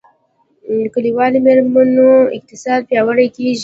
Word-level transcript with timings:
د 0.81 0.83
کلیوالي 0.93 1.39
میرمنو 1.45 2.09
اقتصاد 2.37 2.79
پیاوړی 2.89 3.27
کیږي 3.35 3.55